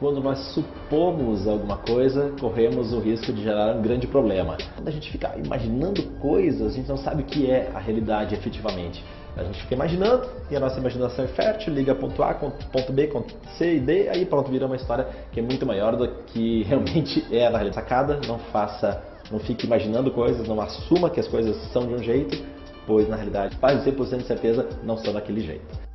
[0.00, 4.56] Quando nós supomos alguma coisa, corremos o risco de gerar um grande problema.
[4.74, 8.34] Quando a gente fica imaginando coisas, a gente não sabe o que é a realidade
[8.34, 9.04] efetivamente.
[9.36, 12.90] A gente fica imaginando e a nossa imaginação é fértil, liga ponto A com ponto
[12.94, 13.22] B com
[13.58, 17.22] C e D, aí pronto, vira uma história que é muito maior do que realmente
[17.30, 17.74] é na realidade.
[17.74, 22.02] Sacada, não faça, não fique imaginando coisas, não assuma que as coisas são de um
[22.02, 22.42] jeito,
[22.86, 25.89] pois na realidade, quase 100% de certeza não são daquele jeito.